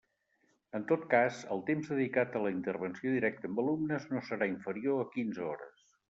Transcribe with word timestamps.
En 0.77 0.85
tot 0.91 1.03
cas, 1.09 1.41
el 1.55 1.59
temps 1.67 1.91
dedicat 1.91 2.37
a 2.39 2.41
la 2.45 2.51
intervenció 2.55 3.11
directa 3.17 3.51
amb 3.51 3.61
alumnes 3.65 4.07
no 4.13 4.23
serà 4.31 4.47
inferior 4.55 5.03
a 5.05 5.09
quinze 5.17 5.45
hores. 5.49 5.85